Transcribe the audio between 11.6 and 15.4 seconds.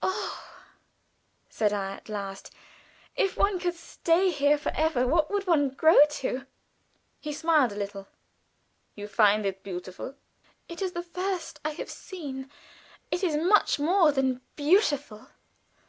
I have seen. It is much more than beautiful."